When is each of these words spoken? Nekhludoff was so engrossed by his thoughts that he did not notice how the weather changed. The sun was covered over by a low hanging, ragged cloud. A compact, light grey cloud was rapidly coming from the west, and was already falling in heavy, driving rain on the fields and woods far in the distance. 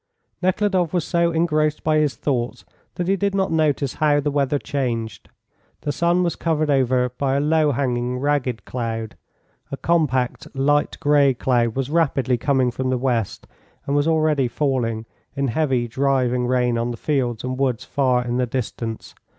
Nekhludoff 0.41 0.93
was 0.93 1.05
so 1.05 1.29
engrossed 1.31 1.83
by 1.83 1.99
his 1.99 2.15
thoughts 2.15 2.65
that 2.95 3.07
he 3.07 3.15
did 3.15 3.35
not 3.35 3.51
notice 3.51 3.93
how 3.93 4.19
the 4.19 4.31
weather 4.31 4.57
changed. 4.57 5.29
The 5.81 5.91
sun 5.91 6.23
was 6.23 6.35
covered 6.35 6.71
over 6.71 7.09
by 7.09 7.35
a 7.35 7.39
low 7.39 7.71
hanging, 7.71 8.17
ragged 8.17 8.65
cloud. 8.65 9.15
A 9.71 9.77
compact, 9.77 10.47
light 10.55 10.99
grey 10.99 11.35
cloud 11.35 11.75
was 11.75 11.91
rapidly 11.91 12.39
coming 12.39 12.71
from 12.71 12.89
the 12.89 12.97
west, 12.97 13.45
and 13.85 13.95
was 13.95 14.07
already 14.07 14.47
falling 14.47 15.05
in 15.35 15.49
heavy, 15.49 15.87
driving 15.87 16.47
rain 16.47 16.79
on 16.79 16.89
the 16.89 16.97
fields 16.97 17.43
and 17.43 17.59
woods 17.59 17.85
far 17.85 18.25
in 18.25 18.37
the 18.37 18.47
distance. 18.47 19.13